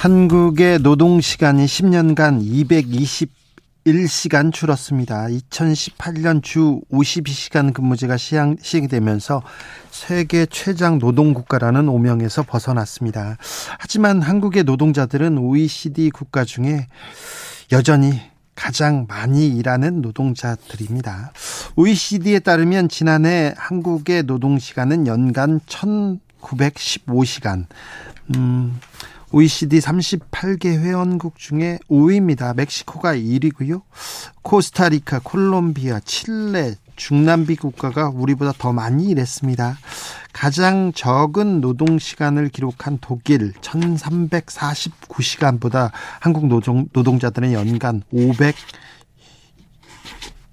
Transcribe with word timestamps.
한국의 0.00 0.78
노동 0.78 1.20
시간이 1.20 1.66
10년간 1.66 2.40
221시간 3.84 4.50
줄었습니다. 4.50 5.26
2018년 5.26 6.42
주 6.42 6.80
52시간 6.90 7.74
근무제가 7.74 8.16
시행, 8.16 8.56
시행되면서 8.62 9.42
세계 9.90 10.46
최장 10.46 10.98
노동 10.98 11.34
국가라는 11.34 11.90
오명에서 11.90 12.44
벗어났습니다. 12.44 13.36
하지만 13.78 14.22
한국의 14.22 14.64
노동자들은 14.64 15.36
OECD 15.36 16.08
국가 16.08 16.46
중에 16.46 16.88
여전히 17.70 18.18
가장 18.54 19.04
많이 19.06 19.48
일하는 19.48 20.00
노동자들입니다. 20.00 21.34
OECD에 21.76 22.38
따르면 22.38 22.88
지난해 22.88 23.52
한국의 23.58 24.22
노동 24.22 24.58
시간은 24.58 25.06
연간 25.06 25.60
1915시간, 25.66 27.66
음, 28.34 28.80
OECD 29.32 29.78
38개 29.78 30.66
회원국 30.66 31.38
중에 31.38 31.78
5위입니다. 31.88 32.56
멕시코가 32.56 33.14
1위고요. 33.14 33.82
코스타리카, 34.42 35.20
콜롬비아, 35.22 36.00
칠레, 36.00 36.74
중남미 36.96 37.54
국가가 37.56 38.08
우리보다 38.08 38.52
더 38.58 38.72
많이 38.72 39.04
일했습니다. 39.06 39.78
가장 40.32 40.92
적은 40.92 41.60
노동 41.60 41.98
시간을 41.98 42.48
기록한 42.48 42.98
독일 43.00 43.52
1349시간보다 43.54 45.90
한국 46.20 46.46
노동, 46.46 46.88
노동자들은 46.92 47.52
연간 47.52 48.02
500 48.10 48.54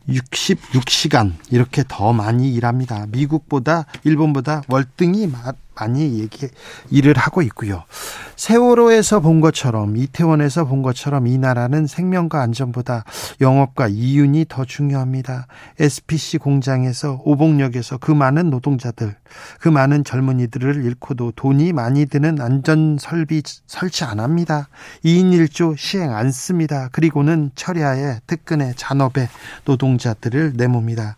66시간 0.07 1.33
이렇게 1.51 1.83
더 1.87 2.13
많이 2.13 2.53
일합니다. 2.53 3.07
미국보다 3.09 3.85
일본보다 4.03 4.63
월등히 4.69 5.27
많이 5.79 6.19
얘기 6.19 6.47
일을 6.89 7.17
하고 7.17 7.41
있고요. 7.41 7.83
세월호에서 8.35 9.19
본 9.19 9.41
것처럼 9.41 9.97
이태원에서 9.97 10.65
본 10.65 10.81
것처럼 10.83 11.27
이 11.27 11.37
나라는 11.37 11.87
생명과 11.87 12.41
안전보다 12.41 13.03
영업과 13.41 13.87
이윤이 13.87 14.45
더 14.47 14.65
중요합니다. 14.65 15.47
SPC 15.79 16.37
공장에서 16.37 17.21
오봉역에서 17.23 17.97
그 17.97 18.11
많은 18.11 18.49
노동자들, 18.49 19.15
그 19.59 19.69
많은 19.69 20.03
젊은이들을 20.03 20.85
잃고도 20.85 21.33
돈이 21.35 21.73
많이 21.73 22.05
드는 22.05 22.39
안전 22.41 22.97
설비 22.99 23.41
설치 23.65 24.03
안 24.03 24.19
합니다. 24.19 24.69
2인 25.03 25.31
1조 25.31 25.77
시행 25.77 26.13
안 26.13 26.31
씁니다. 26.31 26.89
그리고는 26.91 27.51
철야에 27.55 28.19
특근에 28.27 28.73
잔업에 28.75 29.29
노동자들을 29.65 30.53
내뭅니다. 30.53 31.15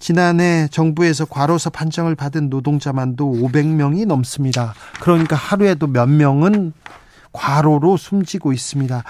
지난해 0.00 0.66
정부에서 0.70 1.26
과로사 1.26 1.70
판정을 1.70 2.16
받은 2.16 2.50
노동자만도 2.50 3.32
500명이 3.32 3.76
명이 3.76 4.06
넘습니다. 4.06 4.74
그러니까 5.00 5.36
하루에도 5.36 5.86
몇 5.86 6.08
명은 6.08 6.72
과로로 7.32 7.96
숨지고 7.96 8.52
있습니다. 8.52 9.04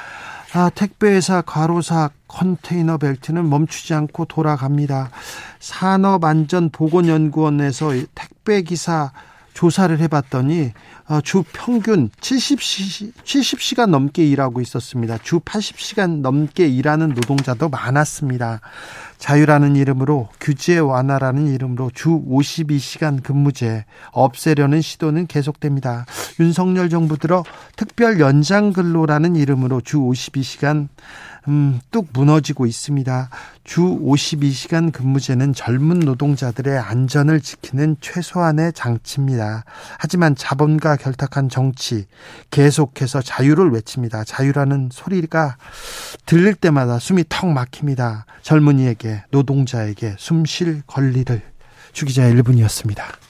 아, 0.53 0.69
택배회사 0.75 1.43
과로사 1.43 2.11
컨테이너 2.27 2.99
벨트는 2.99 3.49
멈추지 3.49 3.95
않고 3.95 4.25
돌아갑니다. 4.25 5.13
산업안전보건연구원에서 5.61 7.93
택배기사 8.15 9.13
조사를 9.55 9.99
해봤더니 9.99 10.73
어, 11.09 11.21
주 11.21 11.45
평균 11.53 12.09
70시, 12.21 13.13
70시간 13.25 13.91
넘게 13.91 14.25
일하고 14.27 14.61
있었습니다. 14.61 15.19
주 15.19 15.41
80시간 15.41 16.21
넘게 16.21 16.69
일하는 16.69 17.09
노동자도 17.11 17.69
많았습니다. 17.69 18.61
자유라는 19.21 19.77
이름으로 19.77 20.29
규제 20.41 20.79
완화라는 20.79 21.47
이름으로 21.49 21.91
주 21.95 22.09
52시간 22.09 23.23
근무제 23.23 23.85
없애려는 24.13 24.81
시도는 24.81 25.27
계속됩니다. 25.27 26.07
윤석열 26.41 26.89
정부 26.89 27.19
들어 27.19 27.45
특별 27.77 28.19
연장 28.19 28.73
근로라는 28.73 29.37
이름으로 29.37 29.83
주 29.83 29.99
52시간 29.99 30.89
음, 31.49 31.81
뚝 31.91 32.09
무너지고 32.13 32.67
있습니다. 32.67 33.31
주 33.65 33.81
52시간 33.81 34.93
근무제는 34.93 35.55
젊은 35.55 36.01
노동자들의 36.01 36.79
안전을 36.79 37.41
지키는 37.41 37.97
최소한의 38.01 38.73
장치입니다. 38.73 39.65
하지만 39.99 40.35
자본과 40.35 40.97
결탁한 40.97 41.49
정치 41.49 42.07
계속해서 42.51 43.23
자유를 43.23 43.71
외칩니다. 43.71 44.25
자유라는 44.25 44.91
소리가 44.93 45.57
들릴 46.27 46.55
때마다 46.55 46.99
숨이 46.99 47.25
턱 47.29 47.49
막힙니다. 47.49 48.27
젊은이에게 48.43 49.25
노동자에게 49.31 50.17
숨 50.19 50.45
쉴 50.45 50.83
권리를 50.87 51.41
주기자의 51.93 52.35
1분이었습니다. 52.35 53.30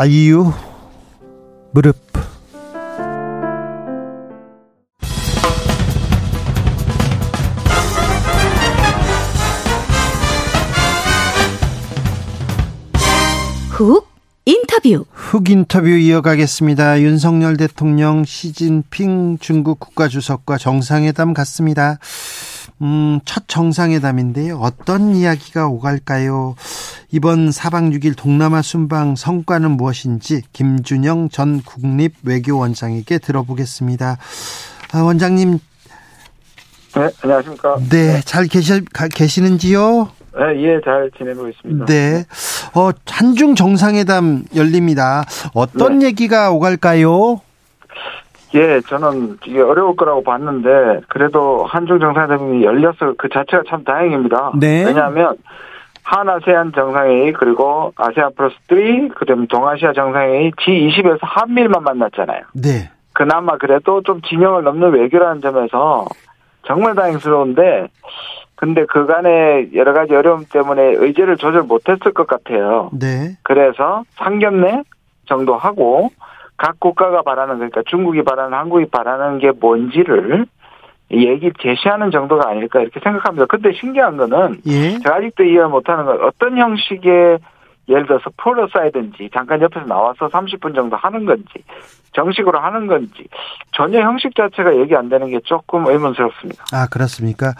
아이유 0.00 0.50
무릎 1.72 1.94
훅 13.68 14.08
인터뷰 14.46 15.04
훅 15.12 15.50
인터뷰 15.50 15.86
이어가겠습니다. 15.86 17.02
윤석열 17.02 17.58
대통령 17.58 18.24
시진핑 18.24 19.36
중국 19.40 19.80
국가주석과 19.80 20.56
정상회담 20.56 21.34
갔습니다. 21.34 21.98
음, 22.82 23.20
첫 23.24 23.44
정상회담인데요. 23.46 24.58
어떤 24.58 25.14
이야기가 25.14 25.68
오갈까요? 25.68 26.54
이번 27.12 27.50
4박 27.50 27.92
6일 27.98 28.16
동남아 28.16 28.62
순방 28.62 29.16
성과는 29.16 29.72
무엇인지 29.72 30.42
김준영 30.52 31.28
전 31.28 31.60
국립외교원장에게 31.62 33.18
들어보겠습니다. 33.18 34.16
아, 34.92 34.98
원장님. 35.02 35.58
네, 36.96 37.08
안녕하십니까. 37.22 37.76
네, 37.90 38.14
네. 38.14 38.20
잘 38.24 38.46
계시, 38.46 38.80
계시는지요? 39.14 40.10
네, 40.32 40.62
예, 40.62 40.80
잘 40.82 41.10
지내고 41.18 41.48
있습니다. 41.48 41.84
네. 41.84 42.24
어, 42.74 42.90
한중 43.06 43.56
정상회담 43.56 44.44
열립니다. 44.56 45.24
어떤 45.54 45.98
네. 45.98 46.06
얘기가 46.06 46.50
오갈까요? 46.50 47.40
예, 48.54 48.80
저는 48.80 49.38
이게 49.44 49.60
어려울 49.60 49.94
거라고 49.96 50.22
봤는데 50.22 51.02
그래도 51.08 51.64
한중 51.64 52.00
정상회담이 52.00 52.64
열려서 52.64 53.14
그 53.16 53.28
자체가 53.28 53.62
참 53.68 53.84
다행입니다. 53.84 54.52
네. 54.58 54.84
왜냐하면 54.84 55.36
한 56.02 56.28
아세안 56.28 56.72
정상회의 56.74 57.32
그리고 57.32 57.92
아세안 57.96 58.32
플러스 58.36 58.56
3 58.68 59.10
그다음에 59.10 59.46
동아시아 59.46 59.92
정상회의 59.92 60.50
G20에서 60.52 61.18
한밀만 61.20 61.84
만났잖아요. 61.84 62.42
네. 62.54 62.90
그나마 63.12 63.56
그래도 63.58 64.02
좀 64.02 64.20
진영을 64.22 64.64
넘는 64.64 64.92
외교라는 64.92 65.40
점에서 65.40 66.06
정말 66.66 66.94
다행스러운데 66.94 67.88
근데 68.56 68.84
그간의 68.84 69.70
여러 69.74 69.92
가지 69.92 70.14
어려움 70.14 70.44
때문에 70.44 70.82
의제를 70.96 71.36
조절 71.36 71.62
못했을 71.62 72.12
것 72.12 72.26
같아요. 72.26 72.90
네. 72.92 73.36
그래서 73.42 74.04
상견례 74.16 74.82
정도 75.26 75.56
하고 75.56 76.10
각 76.60 76.78
국가가 76.78 77.22
바라는 77.22 77.54
그러니까 77.56 77.80
중국이 77.88 78.22
바라는 78.22 78.52
한국이 78.52 78.84
바라는 78.90 79.38
게 79.38 79.50
뭔지를 79.50 80.44
얘기 81.10 81.50
제시하는 81.58 82.10
정도가 82.10 82.50
아닐까 82.50 82.80
이렇게 82.80 83.00
생각합니다. 83.00 83.46
근데 83.46 83.72
신기한 83.72 84.18
거는 84.18 84.60
예? 84.66 84.98
제가 84.98 85.16
아직도 85.16 85.44
이해 85.44 85.64
못하는 85.64 86.04
건 86.04 86.20
어떤 86.22 86.58
형식의 86.58 87.38
예를 87.88 88.06
들어서 88.06 88.30
포로 88.36 88.68
쌓이든지 88.68 89.30
잠깐 89.34 89.62
옆에서 89.62 89.86
나와서 89.86 90.28
30분 90.28 90.74
정도 90.74 90.96
하는 90.96 91.24
건지 91.24 91.46
정식으로 92.12 92.60
하는 92.60 92.86
건지 92.86 93.26
전혀 93.72 94.02
형식 94.02 94.34
자체가 94.36 94.76
얘기 94.76 94.94
안 94.94 95.08
되는 95.08 95.30
게 95.30 95.40
조금 95.44 95.86
의문스럽습니다. 95.86 96.62
아 96.74 96.86
그렇습니까? 96.90 97.54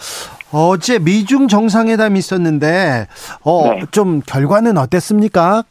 어제 0.52 0.99
미중 0.99 1.49
정상회담이 1.49 2.19
있었는데 2.19 3.06
어, 3.47 3.62
네. 3.64 3.81
좀 3.93 4.20
결과는 4.26 4.76
어땠습니까? 4.76 5.62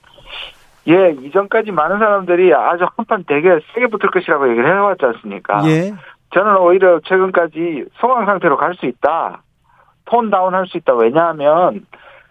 예, 0.90 1.12
이전까지 1.22 1.72
많은 1.72 2.00
사람들이 2.00 2.54
아주 2.54 2.86
한판 2.98 3.24
되게 3.28 3.60
세게 3.74 3.88
붙을 3.88 4.10
것이라고 4.12 4.50
얘기를 4.50 4.68
해왔지 4.68 5.06
않습니까? 5.06 5.62
예. 5.66 5.94
저는 6.34 6.58
오히려 6.58 7.00
최근까지 7.06 7.86
소강 8.00 8.26
상태로 8.26 8.58
갈 8.58 8.74
수 8.76 8.86
있다. 8.86 9.42
톤 10.06 10.30
다운 10.30 10.54
할 10.56 10.66
수 10.66 10.78
있다. 10.78 10.94
왜냐하면 10.96 11.86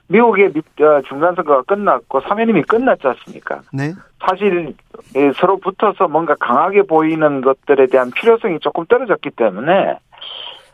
미국의 0.09 0.53
어, 0.81 1.03
중간 1.07 1.35
선거가 1.35 1.63
끝났고 1.63 2.21
사면임이 2.21 2.63
끝났지 2.63 3.07
않습니까? 3.07 3.61
네. 3.73 3.93
사실 4.27 4.75
서로 5.37 5.59
붙어서 5.59 6.09
뭔가 6.09 6.35
강하게 6.41 6.83
보이는 6.83 7.41
것들에 7.41 7.87
대한 7.87 8.11
필요성이 8.11 8.59
조금 8.61 8.85
떨어졌기 8.87 9.31
때문에 9.31 9.99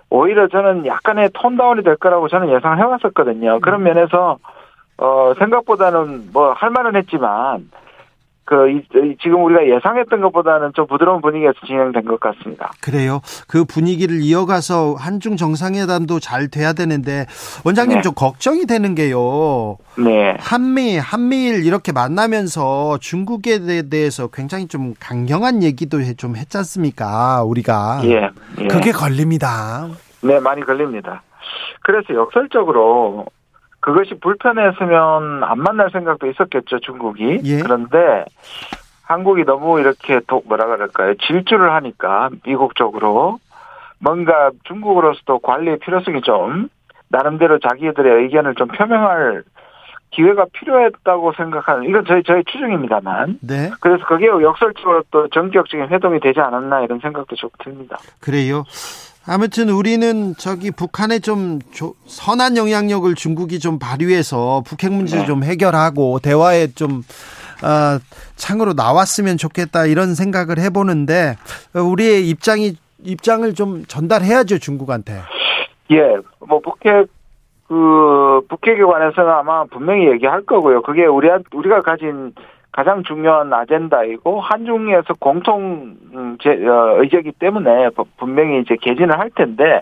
오히려 0.09 0.49
저는 0.49 0.87
약간의 0.87 1.31
톤 1.35 1.57
다운이 1.57 1.83
될 1.83 1.97
거라고 1.97 2.29
저는 2.29 2.49
예상을 2.55 2.79
해왔었거든요. 2.79 3.61
그런 3.61 3.81
음. 3.81 3.85
면에서 3.85 4.39
어 4.99 5.35
생각보다는 5.39 6.31
뭐 6.33 6.53
할 6.55 6.71
만은 6.71 6.97
했지만 6.97 7.69
그 8.47 8.69
이, 8.69 8.83
지금 9.23 9.43
우리가 9.43 9.67
예상했던 9.67 10.21
것보다는 10.21 10.73
좀 10.75 10.87
부드러운 10.87 11.23
분위기에서 11.23 11.55
진행된 11.67 12.05
것 12.05 12.21
같습니다. 12.21 12.73
그래요. 12.83 13.21
그 13.49 13.65
분위기를 13.65 14.21
이어가서 14.21 14.97
한중 14.99 15.37
정상회담도 15.37 16.21
잘 16.21 16.49
돼야 16.49 16.75
되는데 16.75 17.25
원장님 17.65 17.97
네. 17.97 18.03
좀 18.03 18.13
걱정이 18.15 18.67
되는 18.67 18.95
게요. 18.95 19.79
네. 19.97 20.37
한미 20.39 20.99
한미일 20.99 21.65
이렇게 21.65 21.93
만나면서 21.93 22.99
중국에 23.01 23.61
대해서 23.89 24.27
굉장히 24.29 24.69
좀 24.69 24.93
강경한 25.01 25.63
얘기도 25.63 25.99
좀 26.19 26.37
했지 26.37 26.59
않습니까? 26.59 27.43
우리가. 27.45 28.01
예. 28.05 28.31
예. 28.61 28.67
그게 28.69 28.93
걸립니다. 28.93 29.89
네, 30.23 30.39
많이 30.39 30.61
걸립니다. 30.63 31.23
그래서 31.83 32.15
역설적으로 32.15 33.25
그것이 33.85 34.15
불편했으면 34.15 35.45
안 35.45 35.59
만날 35.59 35.91
생각도 35.91 36.27
있었겠죠 36.27 36.81
중국이 36.81 37.41
예. 37.45 37.61
그런데 37.61 38.25
한국이 39.03 39.45
너무 39.45 39.79
이렇게 39.79 40.21
도, 40.27 40.43
뭐라 40.47 40.65
그럴까요 40.65 41.15
질주를 41.17 41.71
하니까 41.75 42.31
미국 42.47 42.77
쪽으로 42.77 43.41
뭔가 43.99 44.53
중국으로서도 44.65 45.41
관리의 45.41 45.81
필요성이 45.81 46.23
좀 46.23 46.71
나름대로 47.09 47.59
자기들의 47.59 48.23
의견을 48.23 48.55
좀 48.55 48.69
표명할 48.69 49.43
기회가 50.13 50.47
필요했다고 50.51 51.33
생각하는 51.37 51.85
이건 51.85 52.05
저희 52.07 52.23
저희 52.23 52.43
추정입니다만. 52.45 53.41
네. 53.43 53.71
그래서 53.81 54.05
그게 54.07 54.27
역설적으로 54.27 55.03
또 55.11 55.29
전격적인 55.29 55.89
회동이 55.89 56.21
되지 56.21 56.39
않았나 56.41 56.83
이런 56.83 57.01
생각도 57.01 57.35
좀 57.35 57.51
듭니다. 57.59 57.99
그래요. 58.21 58.63
아무튼 59.27 59.71
우리는 59.71 60.35
저기 60.37 60.71
북한에 60.71 61.19
좀 61.19 61.59
선한 62.07 62.57
영향력을 62.59 63.15
중국이 63.15 63.59
좀 63.59 63.79
발휘해서 63.79 64.63
북핵 64.67 64.93
문제 64.93 65.19
네. 65.19 65.25
좀 65.25 65.43
해결하고 65.43 66.19
대화에 66.19 66.69
좀 66.69 67.03
어, 67.63 67.99
창으로 68.37 68.75
나왔으면 68.75 69.39
좋겠다 69.39 69.87
이런 69.87 70.15
생각을 70.15 70.59
해보는데 70.59 71.37
우리의 71.75 72.29
입장이 72.29 72.75
입장을 73.03 73.55
좀 73.55 73.85
전달해야죠 73.87 74.59
중국한테. 74.59 75.21
예, 75.91 76.17
뭐 76.47 76.61
북핵 76.61 77.07
그 77.67 78.43
북핵에 78.49 78.83
관해서는 78.83 79.31
아마 79.31 79.65
분명히 79.65 80.07
얘기할 80.09 80.43
거고요. 80.43 80.83
그게 80.83 81.07
우리 81.07 81.29
우리가 81.53 81.81
가진 81.81 82.35
가장 82.75 83.05
중요한 83.05 83.53
아젠다이고 83.53 84.41
한중에서 84.41 85.15
공통 85.21 85.97
음, 86.13 86.37
어, 86.45 87.01
의제이기 87.01 87.31
때문에 87.39 87.91
분명히 88.17 88.63
이제 88.63 88.75
개진을 88.75 89.17
할 89.17 89.31
텐데 89.31 89.81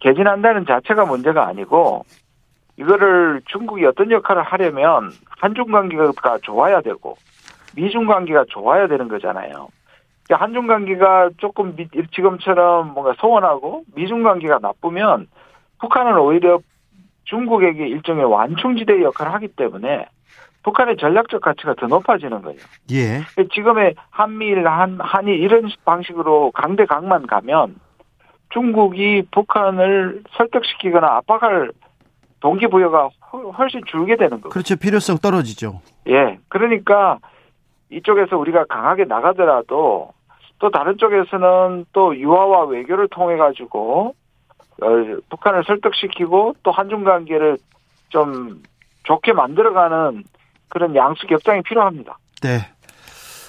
개진한다는 0.00 0.66
자체가 0.66 1.04
문제가 1.04 1.46
아니고 1.46 2.04
이거를 2.76 3.40
중국이 3.46 3.86
어떤 3.86 4.10
역할을 4.10 4.42
하려면 4.42 5.12
한중 5.38 5.70
관계가 5.70 6.38
좋아야 6.42 6.80
되고 6.80 7.14
미중 7.76 8.06
관계가 8.06 8.46
좋아야 8.48 8.88
되는 8.88 9.06
거잖아요. 9.06 9.68
그러니까 10.24 10.44
한중 10.44 10.66
관계가 10.66 11.30
조금 11.36 11.76
지금처럼 12.12 12.94
뭔가 12.94 13.14
소원하고 13.20 13.84
미중 13.94 14.24
관계가 14.24 14.58
나쁘면 14.60 15.28
북한은 15.78 16.18
오히려 16.18 16.58
중국에게 17.26 17.86
일종의 17.86 18.24
완충지대 18.24 19.02
역할을 19.04 19.32
하기 19.34 19.48
때문에 19.48 20.08
북한의 20.68 20.98
전략적 20.98 21.40
가치가 21.40 21.74
더 21.74 21.86
높아지는 21.86 22.42
거예요. 22.42 22.58
예. 22.92 23.22
지금의 23.54 23.94
한미일, 24.10 24.68
한, 24.68 24.98
한이 25.00 25.32
이런 25.32 25.70
방식으로 25.84 26.50
강대강만 26.52 27.26
가면 27.26 27.76
중국이 28.50 29.22
북한을 29.30 30.22
설득시키거나 30.36 31.06
압박할 31.16 31.70
동기부여가 32.40 33.08
훨씬 33.56 33.80
줄게 33.86 34.16
되는 34.16 34.40
거예요. 34.42 34.50
그렇죠. 34.50 34.76
필요성 34.76 35.18
떨어지죠. 35.18 35.80
예. 36.08 36.38
그러니까 36.48 37.18
이쪽에서 37.90 38.36
우리가 38.36 38.66
강하게 38.66 39.04
나가더라도 39.04 40.12
또 40.58 40.70
다른 40.70 40.98
쪽에서는 40.98 41.86
또 41.94 42.14
유화와 42.14 42.66
외교를 42.66 43.08
통해 43.08 43.36
가지고 43.36 44.14
어, 44.82 44.86
북한을 45.30 45.64
설득시키고 45.64 46.56
또 46.62 46.70
한중 46.70 47.04
관계를 47.04 47.56
좀 48.10 48.62
좋게 49.04 49.32
만들어가는 49.32 50.24
그런 50.68 50.94
양수 50.94 51.26
격장이 51.26 51.62
필요합니다. 51.62 52.18
네. 52.42 52.66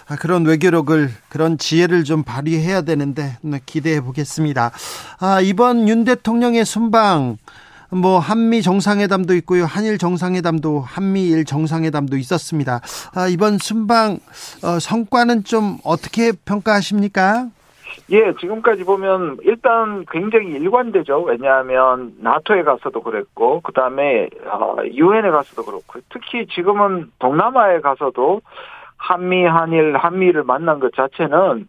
아, 0.07 0.15
그런 0.15 0.43
외교력을 0.45 1.09
그런 1.29 1.57
지혜를 1.57 2.03
좀 2.03 2.23
발휘해야 2.23 2.81
되는데 2.81 3.37
네, 3.41 3.59
기대해 3.65 4.01
보겠습니다. 4.01 4.71
아, 5.19 5.39
이번 5.39 5.87
윤 5.87 6.03
대통령의 6.03 6.65
순방 6.65 7.37
뭐 7.91 8.19
한미 8.19 8.61
정상회담도 8.61 9.35
있고요. 9.35 9.65
한일 9.65 9.97
정상회담도 9.97 10.81
한미일 10.81 11.45
정상회담도 11.45 12.17
있었습니다. 12.17 12.81
아, 13.13 13.27
이번 13.27 13.57
순방 13.59 14.19
어, 14.63 14.79
성과는 14.79 15.43
좀 15.43 15.77
어떻게 15.83 16.31
평가하십니까? 16.31 17.47
예, 18.11 18.33
지금까지 18.39 18.83
보면 18.83 19.37
일단 19.43 20.05
굉장히 20.09 20.47
일관되죠. 20.51 21.21
왜냐하면 21.21 22.13
나토에 22.19 22.63
가서도 22.63 23.01
그랬고, 23.01 23.61
그 23.61 23.71
다음에 23.71 24.29
어, 24.45 24.77
유엔에 24.83 25.29
가서도 25.29 25.63
그렇고, 25.65 25.99
특히 26.09 26.47
지금은 26.47 27.11
동남아에 27.19 27.81
가서도 27.81 28.41
한미, 28.97 29.45
한일, 29.45 29.95
한미를 29.97 30.43
만난 30.43 30.79
것 30.79 30.93
자체는 30.93 31.67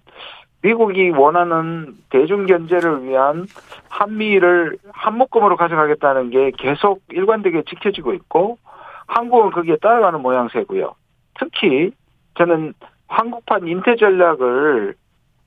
미국이 0.63 1.11
원하는 1.11 1.95
대중 2.11 2.47
견제를 2.47 3.05
위한 3.05 3.47
한미를 3.89 4.77
한 4.93 5.17
묶음으로 5.17 5.57
가져가겠다는 5.57 6.31
게 6.31 6.51
계속 6.57 7.01
일관되게 7.11 7.63
지켜지고 7.63 8.15
있고, 8.15 8.59
한국은 9.07 9.51
거기에 9.51 9.77
따라가는 9.77 10.21
모양새고요. 10.21 10.95
특히 11.39 11.91
저는 12.37 12.75
한국판 13.09 13.67
인태 13.67 13.97
전략을 13.97 14.95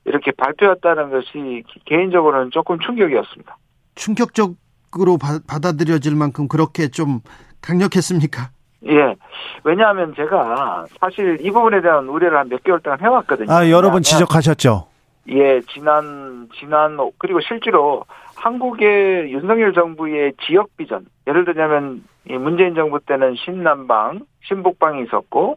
이렇게 0.06 0.32
발표했다는 0.32 1.10
것이 1.12 1.64
개인적으로는 1.86 2.52
조금 2.52 2.80
충격이었습니다. 2.80 3.58
충격적으로 3.96 5.18
받아들여질 5.48 6.16
만큼 6.16 6.48
그렇게 6.48 6.88
좀 6.90 7.22
강력했습니까? 7.62 8.50
예. 8.88 9.16
왜냐하면 9.64 10.14
제가 10.16 10.86
사실 11.00 11.38
이 11.42 11.50
부분에 11.52 11.82
대한 11.82 12.08
우려를 12.10 12.38
한 12.38 12.50
몇 12.50 12.62
개월 12.64 12.82
동안 12.82 13.00
해왔거든요. 13.00 13.50
아, 13.52 13.70
여러 13.70 13.92
번 13.92 14.02
지적하셨죠? 14.02 14.88
예, 15.30 15.62
지난, 15.74 16.50
지난, 16.60 16.98
그리고 17.18 17.40
실제로 17.40 18.04
한국의 18.36 19.32
윤석열 19.32 19.72
정부의 19.74 20.34
지역 20.46 20.76
비전, 20.76 21.06
예를 21.28 21.46
들자면 21.46 22.04
문재인 22.26 22.76
정부 22.76 23.00
때는 23.00 23.36
신남방, 23.36 24.26
신북방이 24.50 25.04
있었고, 25.04 25.56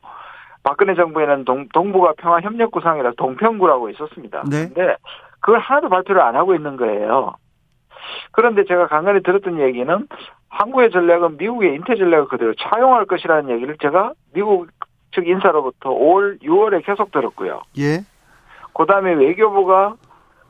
박근혜 0.67 0.97
정부에는 0.97 1.45
동, 1.45 1.69
동부가 1.73 2.15
평화협력 2.19 2.73
구상이라 2.73 3.13
동평구라고 3.17 3.89
있었습니다. 3.91 4.43
네. 4.51 4.67
근데 4.67 4.97
그걸 5.39 5.61
하나도 5.61 5.89
발표를 5.89 6.21
안 6.21 6.35
하고 6.35 6.57
있는 6.57 6.77
거예요. 6.77 7.37
그런데 8.33 8.65
제가 8.65 8.89
간간히 8.89 9.23
들었던 9.23 9.61
얘기는 9.61 10.09
한국의 10.49 10.91
전략은 10.91 11.37
미국의 11.37 11.77
인태 11.77 11.95
전략을 11.95 12.27
그대로 12.27 12.53
차용할 12.55 13.05
것이라는 13.07 13.49
얘기를 13.51 13.77
제가 13.81 14.13
미국 14.35 14.67
측 15.13 15.29
인사로부터 15.29 15.91
5월, 15.91 16.43
6월에 16.43 16.85
계속 16.85 17.13
들었고요. 17.13 17.61
예. 17.79 18.01
그 18.75 18.87
다음에 18.87 19.13
외교부가 19.13 19.95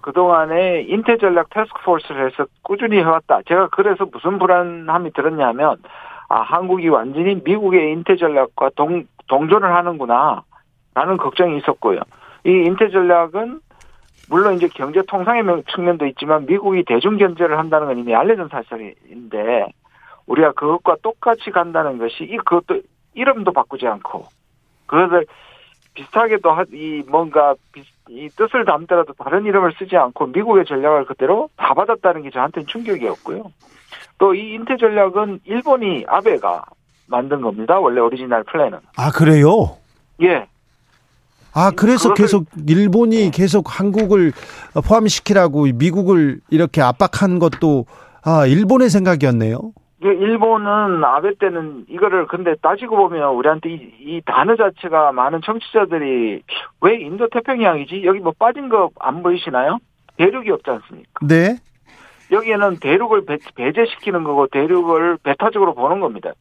그동안에 0.00 0.86
인태 0.88 1.18
전략 1.18 1.50
테스크포스를 1.50 2.30
해서 2.30 2.46
꾸준히 2.62 2.96
해왔다. 2.98 3.40
제가 3.46 3.68
그래서 3.68 4.06
무슨 4.10 4.38
불안함이 4.38 5.12
들었냐면, 5.12 5.76
아, 6.28 6.40
한국이 6.40 6.88
완전히 6.88 7.40
미국의 7.44 7.92
인태 7.92 8.16
전략과 8.16 8.70
동, 8.76 9.04
동조를 9.28 9.74
하는구나. 9.74 10.42
라는 10.94 11.16
걱정이 11.18 11.58
있었고요. 11.58 12.00
이 12.44 12.50
인태 12.50 12.88
전략은 12.88 13.60
물론 14.28 14.54
이제 14.54 14.68
경제 14.68 15.02
통상의 15.06 15.44
측면도 15.74 16.06
있지만 16.06 16.46
미국이 16.46 16.84
대중 16.84 17.16
견제를 17.18 17.58
한다는 17.58 17.88
건 17.88 17.98
이미 17.98 18.14
알려진 18.14 18.48
사실인데 18.48 19.66
우리가 20.26 20.52
그것과 20.52 20.96
똑같이 21.02 21.50
간다는 21.50 21.98
것이 21.98 22.24
이 22.24 22.36
그것도 22.38 22.80
이름도 23.14 23.52
바꾸지 23.52 23.86
않고 23.86 24.26
그것을 24.86 25.26
비슷하게도 25.94 26.56
이 26.72 27.02
뭔가 27.08 27.54
이 28.08 28.28
뜻을 28.30 28.64
담더라도 28.64 29.12
다른 29.14 29.44
이름을 29.44 29.72
쓰지 29.78 29.96
않고 29.96 30.26
미국의 30.28 30.64
전략을 30.64 31.04
그대로 31.06 31.48
다 31.56 31.74
받았다는 31.74 32.22
게 32.22 32.30
저한테는 32.30 32.66
충격이었고요. 32.66 33.44
또 34.18 34.34
이 34.34 34.54
인태 34.54 34.76
전략은 34.76 35.40
일본이 35.44 36.04
아베가 36.08 36.64
만든 37.06 37.40
겁니다. 37.40 37.78
원래 37.78 38.00
오리지널 38.00 38.44
플랜은. 38.44 38.78
아 38.96 39.10
그래요? 39.10 39.76
예. 40.22 40.46
아 41.54 41.70
그래서 41.74 42.12
계속 42.14 42.44
일본이 42.68 43.30
계속 43.30 43.80
한국을 43.80 44.32
포함시키라고 44.86 45.66
미국을 45.74 46.40
이렇게 46.50 46.82
압박한 46.82 47.38
것도 47.38 47.86
아 48.22 48.44
일본의 48.46 48.90
생각이었네요. 48.90 49.72
일본은 50.02 51.02
아베 51.02 51.34
때는 51.38 51.86
이거를 51.88 52.26
근데 52.26 52.54
따지고 52.60 52.96
보면 52.96 53.30
우리한테 53.34 53.70
이, 53.70 53.80
이 54.00 54.20
단어 54.26 54.54
자체가 54.54 55.12
많은 55.12 55.40
청취자들이 55.44 56.42
왜 56.82 57.00
인도 57.00 57.28
태평양이지? 57.30 58.02
여기 58.04 58.20
뭐 58.20 58.32
빠진 58.38 58.68
거 58.68 58.90
안 59.00 59.22
보이시나요? 59.22 59.78
대륙이 60.18 60.50
없지 60.50 60.70
않습니까? 60.70 61.10
네. 61.26 61.56
여기에는 62.30 62.76
대륙을 62.80 63.24
배, 63.24 63.38
배제시키는 63.54 64.24
거고 64.24 64.46
대륙을 64.48 65.16
배타적으로 65.22 65.74
보는 65.74 66.00
겁니다. 66.00 66.32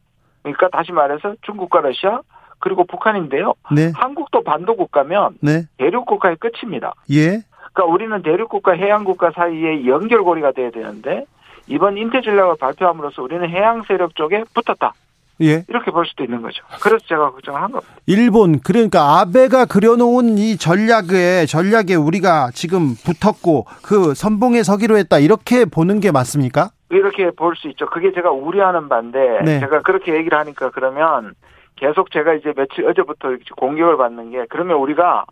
그러니까 0.52 0.68
다시 0.68 0.92
말해서 0.92 1.34
중국과 1.42 1.80
러시아 1.80 2.20
그리고 2.58 2.84
북한인데요. 2.84 3.54
네. 3.72 3.92
한국도 3.94 4.42
반도 4.42 4.76
국가면 4.76 5.38
네. 5.40 5.64
대륙 5.76 6.06
국가의 6.06 6.36
끝입니다. 6.36 6.94
예. 7.10 7.42
그러니까 7.72 7.84
우리는 7.92 8.22
대륙 8.22 8.48
국가, 8.48 8.72
해양 8.72 9.04
국가 9.04 9.30
사이에 9.30 9.86
연결고리가 9.86 10.52
돼야 10.52 10.70
되는데 10.70 11.26
이번 11.66 11.98
인태 11.98 12.22
전략을 12.22 12.56
발표함으로써 12.58 13.22
우리는 13.22 13.48
해양 13.50 13.82
세력 13.82 14.14
쪽에 14.14 14.44
붙었다. 14.54 14.94
예. 15.42 15.64
이렇게 15.68 15.90
볼 15.90 16.06
수도 16.06 16.24
있는 16.24 16.40
거죠. 16.40 16.62
그래서 16.80 17.04
제가 17.06 17.30
걱정한 17.32 17.70
겁니다. 17.72 17.92
일본 18.06 18.60
그러니까 18.60 19.18
아베가 19.20 19.66
그려놓은 19.66 20.38
이 20.38 20.56
전략에 20.56 21.44
전략에 21.46 21.94
우리가 21.94 22.50
지금 22.54 22.94
붙었고 22.94 23.66
그 23.82 24.14
선봉에 24.14 24.62
서기로 24.62 24.96
했다 24.96 25.18
이렇게 25.18 25.66
보는 25.66 26.00
게 26.00 26.10
맞습니까? 26.10 26.70
이렇게 26.90 27.30
볼 27.30 27.56
수 27.56 27.68
있죠. 27.68 27.86
그게 27.86 28.12
제가 28.12 28.30
우려하는 28.30 28.88
반대. 28.88 29.40
네. 29.44 29.60
제가 29.60 29.82
그렇게 29.82 30.14
얘기를 30.14 30.38
하니까 30.38 30.70
그러면 30.70 31.34
계속 31.76 32.10
제가 32.10 32.34
이제 32.34 32.52
며칠 32.54 32.86
어제부터 32.86 33.36
공격을 33.56 33.96
받는 33.96 34.30
게 34.30 34.46
그러면 34.48 34.76
우리가 34.78 35.24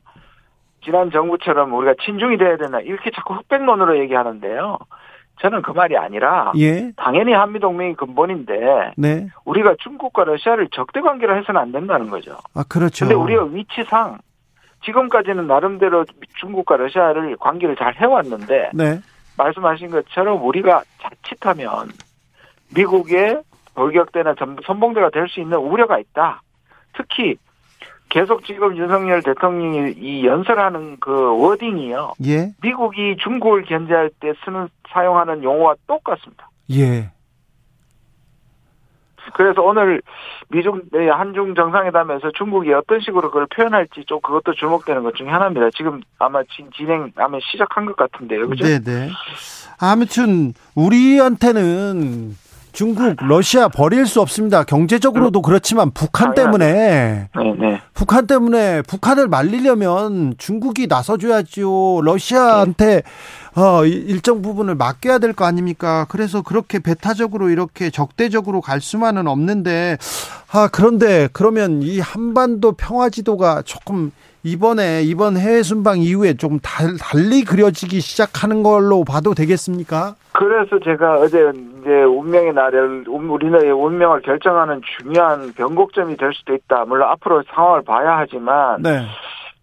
지난 0.85 1.11
정부처럼 1.11 1.73
우리가 1.73 1.95
친중이 2.05 2.37
돼야 2.37 2.57
되나 2.57 2.81
이렇게 2.81 3.11
자꾸 3.11 3.35
흑백론으로 3.35 3.99
얘기하는데요. 4.01 4.79
저는 5.41 5.63
그 5.63 5.73
말이 5.73 5.97
아니라 5.97 6.53
예. 6.59 6.93
당연히 6.97 7.33
한미 7.33 7.59
동맹이 7.59 7.95
근본인데 7.95 8.93
네. 8.97 9.27
우리가 9.45 9.75
중국과 9.81 10.25
러시아를 10.25 10.69
적대 10.73 11.01
관계로 11.01 11.37
해서는 11.37 11.61
안 11.61 11.73
된다는 11.73 12.09
거죠. 12.11 12.37
아 12.55 12.63
그렇죠. 12.69 13.05
근데 13.07 13.15
우리가 13.15 13.45
위치상 13.45 14.19
지금까지는 14.85 15.47
나름대로 15.47 16.05
중국과 16.39 16.77
러시아를 16.77 17.37
관계를 17.39 17.75
잘 17.77 17.95
해왔는데 17.97 18.71
네. 18.75 19.01
말씀하신 19.37 19.91
것처럼 19.91 20.45
우리가 20.45 20.85
자칫하면 21.03 21.91
미국의 22.75 23.43
돌격대나 23.75 24.35
선봉대가 24.67 25.11
될 25.11 25.29
수 25.29 25.41
있는 25.41 25.59
우려가 25.59 25.99
있다. 25.99 26.43
특히 26.97 27.37
계속 28.09 28.45
지금 28.45 28.77
윤석열 28.77 29.23
대통령이 29.23 29.95
이 29.97 30.25
연설하는 30.25 30.99
그 31.01 31.37
워딩이요. 31.37 32.13
예. 32.27 32.53
미국이 32.63 33.17
중국을 33.21 33.65
견제할 33.65 34.11
때 34.21 34.33
쓰는 34.45 34.69
사용하는 34.91 35.43
용어와 35.43 35.75
똑같습니다. 35.89 36.49
예. 36.71 37.11
그래서 39.33 39.63
오늘 39.63 40.03
미중 40.49 40.83
네, 40.93 41.09
한중 41.09 41.55
정상회담에서 41.55 42.33
중국이 42.37 42.73
어떤 42.73 43.01
식으로 43.01 43.31
그걸 43.31 43.47
표현할지 43.47 44.05
좀 44.07 44.21
그것도 44.21 44.55
주목되는 44.55 45.03
것 45.03 45.15
중에 45.15 45.29
하나입니다. 45.29 45.71
지금 45.77 46.01
아마 46.19 46.43
진행 46.77 47.13
아마 47.17 47.39
시작한 47.41 47.87
것 47.87 47.97
같은데요, 47.97 48.49
그죠? 48.49 48.65
네, 48.65 48.79
네. 48.81 49.11
아무튼 49.81 50.53
우리한테는 50.75 52.37
중국, 52.75 53.15
러시아 53.21 53.69
버릴 53.69 54.05
수 54.05 54.21
없습니다. 54.21 54.65
경제적으로도 54.65 55.43
그렇지만 55.43 55.93
북한 55.93 56.35
때문에 56.35 57.29
네, 57.35 57.55
네. 57.57 57.81
북한 57.95 58.27
때문에 58.27 58.83
북한을 58.83 59.29
말리려면 59.29 60.35
중국이 60.39 60.89
나서줘야죠. 60.89 62.01
러시아한테 62.03 63.03
어, 63.57 63.85
일정 63.85 64.43
부분을 64.43 64.75
맡겨야 64.75 65.19
될 65.19 65.33
거 65.35 65.45
아닙니까? 65.45 66.07
그래서 66.09 66.43
그렇게 66.43 66.79
배타적으로 66.81 67.49
이렇게 67.51 67.91
적대적으로 67.91 68.61
갈 68.61 68.81
수만은 68.81 69.27
없는데 69.27 69.97
아 70.53 70.69
그런데 70.73 71.29
그러면 71.33 71.83
이 71.83 71.99
한반도 72.01 72.73
평화 72.73 73.09
지도가 73.11 73.63
조금 73.63 74.13
이번에 74.45 75.03
이번 75.03 75.37
해외 75.37 75.63
순방 75.63 75.99
이후에 76.01 76.35
좀 76.35 76.61
달리 76.61 77.45
그려지기 77.45 78.01
시작하는 78.01 78.63
걸로 78.63 79.03
봐도 79.05 79.35
되겠습니까? 79.35 80.15
그래서 80.33 80.79
제가 80.85 81.19
어제 81.19 81.51
이제 81.81 81.91
운명의 82.03 82.53
날을 82.53 83.05
우리나라의 83.09 83.73
운명을 83.73 84.21
결정하는 84.23 84.83
중요한 84.99 85.53
변곡점이 85.55 86.17
될 86.17 86.33
수도 86.35 86.55
있다. 86.55 86.85
물론 86.87 87.09
앞으로 87.11 87.43
상황을 87.55 87.83
봐야 87.83 88.19
하지만 88.19 88.83
네. 88.83 89.07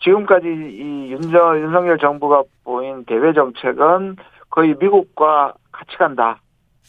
지금까지 0.02 0.48
이 0.48 1.12
윤정 1.12 1.60
윤석열 1.60 1.98
정부가 1.98 2.44
보인 2.64 3.06
대외 3.06 3.34
정책은 3.34 4.18
거의 4.50 4.76
미국과 4.80 5.54
같이 5.72 5.96
간다. 5.98 6.40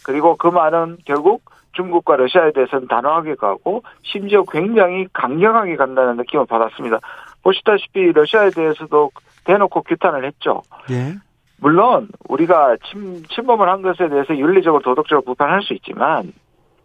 그리고 0.04 0.36
그 0.36 0.48
말은 0.48 0.98
결국 1.04 1.42
중국과 1.72 2.16
러시아에 2.16 2.52
대해서는 2.52 2.88
단호하게 2.88 3.36
가고 3.36 3.82
심지어 4.02 4.44
굉장히 4.50 5.06
강경하게 5.12 5.76
간다는 5.76 6.16
느낌을 6.16 6.46
받았습니다. 6.46 6.98
보시다시피 7.42 8.12
러시아에 8.12 8.50
대해서도 8.50 9.10
대놓고 9.44 9.82
규탄을 9.82 10.24
했죠. 10.24 10.62
예. 10.90 11.14
물론 11.58 12.08
우리가 12.28 12.76
침, 12.84 13.22
침범을 13.24 13.68
한 13.68 13.82
것에 13.82 14.08
대해서 14.08 14.36
윤리적으로 14.36 14.82
도덕적으로 14.82 15.32
비판할 15.32 15.62
수 15.62 15.74
있지만 15.74 16.32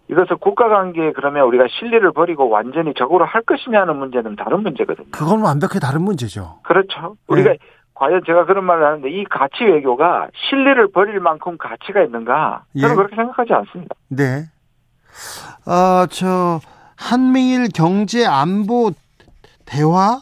이것을 0.09 0.37
국가 0.37 0.69
관계에 0.69 1.11
그러면 1.13 1.45
우리가 1.47 1.65
실리를 1.79 2.11
버리고 2.13 2.49
완전히 2.49 2.93
적으로 2.97 3.25
할 3.25 3.41
것이냐는 3.41 3.97
문제는 3.97 4.35
다른 4.35 4.63
문제거든요. 4.63 5.07
그건 5.11 5.41
완벽히 5.41 5.79
다른 5.79 6.01
문제죠. 6.01 6.59
그렇죠. 6.63 7.17
우리가 7.27 7.51
네. 7.51 7.57
과연 7.93 8.21
제가 8.25 8.45
그런 8.45 8.63
말을 8.63 8.85
하는데 8.85 9.09
이 9.09 9.23
가치 9.25 9.63
외교가 9.63 10.27
실리를 10.49 10.91
버릴 10.91 11.19
만큼 11.19 11.57
가치가 11.57 12.01
있는가? 12.03 12.63
저는 12.79 12.93
예. 12.93 12.95
그렇게 12.95 13.15
생각하지 13.15 13.53
않습니다. 13.53 13.95
네. 14.09 14.45
어, 15.65 16.05
저 16.09 16.59
한미일 16.95 17.69
경제 17.73 18.25
안보 18.25 18.91
대화 19.65 20.21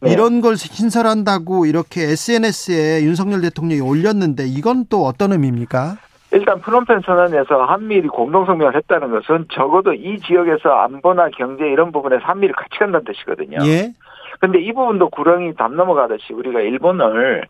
네. 0.00 0.12
이런 0.12 0.40
걸 0.40 0.56
신설한다고 0.56 1.66
이렇게 1.66 2.02
SNS에 2.02 3.02
윤석열 3.02 3.40
대통령이 3.42 3.80
올렸는데 3.80 4.46
이건 4.46 4.86
또 4.88 5.04
어떤 5.04 5.32
의미입니까? 5.32 5.96
일단 6.34 6.60
프롬펜 6.60 7.00
선언에서 7.02 7.64
한미일이 7.64 8.08
공동성명을 8.08 8.74
했다는 8.74 9.10
것은 9.10 9.46
적어도 9.52 9.92
이 9.92 10.18
지역에서 10.18 10.68
안보나 10.68 11.28
경제 11.30 11.64
이런 11.64 11.92
부분에서 11.92 12.24
한미일 12.24 12.52
같이 12.52 12.76
간다는 12.78 13.04
뜻이거든요. 13.04 13.58
예. 13.66 13.92
근데 14.40 14.60
이 14.60 14.72
부분도 14.72 15.10
구렁이 15.10 15.54
담 15.54 15.76
넘어가듯이 15.76 16.32
우리가 16.32 16.60
일본을 16.60 17.46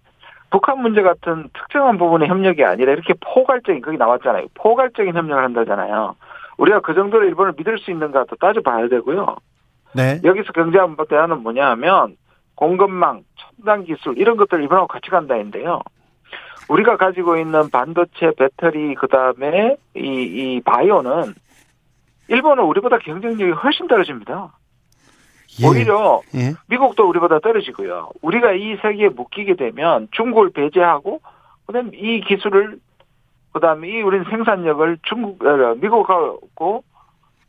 북한 0.51 0.81
문제 0.83 1.03
같은 1.03 1.49
특정한 1.55 1.97
부분의 1.97 2.29
협력이 2.29 2.63
아니라 2.63 2.93
이렇게 2.93 3.15
포괄적인 3.21 3.81
거기 3.81 3.97
나왔잖아요. 3.97 4.47
포괄적인 4.55 5.17
협력을 5.17 5.43
한다잖아요. 5.43 6.15
우리가 6.59 6.81
그 6.81 6.95
정도로 6.95 7.25
일본을 7.27 7.55
믿을 7.57 7.79
수 7.79 7.91
있는가 7.91 8.27
또 8.29 8.37
따져봐야 8.37 8.89
되고요. 8.89 9.37
네. 9.95 10.21
여기서 10.23 10.53
경제안보 10.53 11.07
대화는 11.07 11.43
뭐냐 11.43 11.71
하면 11.71 12.17
공급망, 12.55 13.23
첨단 13.37 13.85
기술 13.85 14.19
이런 14.19 14.37
것들 14.37 14.61
일본하고 14.61 14.87
같이 14.87 15.11
간다인데요. 15.11 15.81
우리가 16.69 16.97
가지고 16.97 17.37
있는 17.37 17.69
반도체, 17.71 18.33
배터리 18.37 18.95
그 18.95 19.07
다음에 19.09 19.77
이, 19.95 20.01
이 20.01 20.61
바이오는 20.65 21.35
일본은 22.29 22.65
우리보다 22.65 22.99
경쟁력이 22.99 23.53
훨씬 23.53 23.87
떨어집니다. 23.87 24.53
예. 25.61 25.67
오히려 25.67 26.21
예. 26.35 26.55
미국도 26.69 27.09
우리보다 27.09 27.39
떨어지고요. 27.39 28.11
우리가 28.23 28.53
이 28.53 28.77
세계에 28.83 29.09
묶이게 29.09 29.57
되면 29.57 30.09
중국을 30.13 30.51
배제하고 30.51 31.21
그다음 31.67 31.91
이 31.95 32.21
기술을 32.21 32.79
그다음에 33.53 33.89
이 33.89 34.03
우리는 34.03 34.25
생산력을 34.29 34.99
중국 35.03 35.45
어, 35.45 35.75
미국하고 35.77 36.83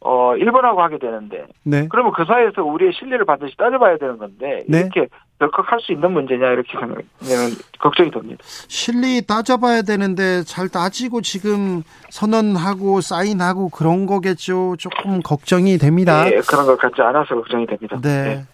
어 0.01 0.35
일본하고 0.35 0.81
하게 0.81 0.99
되는데 0.99 1.45
네. 1.63 1.87
그러면 1.89 2.13
그 2.13 2.25
사이에서 2.25 2.63
우리의 2.63 2.93
신뢰를 2.93 3.25
반드시 3.25 3.55
따져봐야 3.57 3.97
되는 3.97 4.17
건데 4.17 4.63
네. 4.67 4.79
이렇게 4.81 5.07
덜컥 5.39 5.71
할 5.71 5.79
수 5.79 5.91
있는 5.91 6.11
문제냐 6.11 6.47
이렇게 6.51 6.69
생각하면 6.71 7.51
걱정이 7.79 8.11
됩니다. 8.11 8.43
실리 8.43 9.21
따져봐야 9.25 9.81
되는데 9.81 10.43
잘 10.43 10.69
따지고 10.69 11.21
지금 11.21 11.83
선언하고 12.09 13.01
사인하고 13.01 13.69
그런 13.69 14.05
거겠죠. 14.05 14.75
조금 14.77 15.21
걱정이 15.21 15.77
됩니다. 15.77 16.23
네, 16.25 16.39
그런 16.47 16.65
것 16.65 16.77
같지 16.77 17.01
않아서 17.01 17.35
걱정이 17.35 17.65
됩니다. 17.65 17.99
네. 18.01 18.23
네. 18.23 18.45